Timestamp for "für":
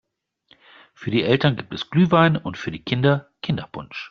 0.95-1.11, 2.57-2.71